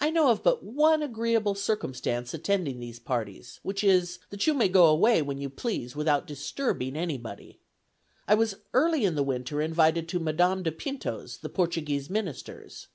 [0.00, 4.68] I know of but one agreeable circumstance attending these parties, which is, that you may
[4.68, 7.58] go away when you please without disturbing anybody.
[8.28, 12.86] I was early in the winter invited to Madame de Pinto's, the Portuguese minister's.